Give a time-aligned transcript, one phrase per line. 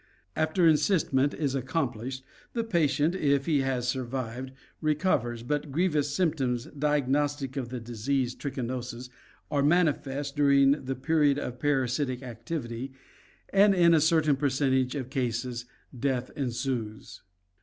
[0.35, 6.65] After encystment is accomplished, the patient, if he has survived, re covers, but grievous symptoms
[6.75, 9.11] diagnostic of the disease trichinosis
[9.51, 12.93] are manifest during the period of parasitic activity
[13.53, 17.21] and in a certain percentage of cases death ensues.